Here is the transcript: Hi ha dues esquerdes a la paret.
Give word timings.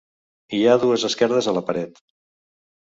Hi 0.59 0.61
ha 0.71 0.77
dues 0.85 1.05
esquerdes 1.11 1.51
a 1.53 1.57
la 1.59 1.65
paret. 1.71 2.05